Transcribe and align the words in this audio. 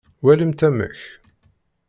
Walimt 0.23 0.61
amek. 0.67 0.97